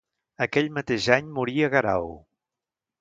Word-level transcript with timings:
Aquell 0.45 0.71
mateix 0.77 1.05
any 1.17 1.29
moria 1.37 1.69
Guerau. 1.75 2.11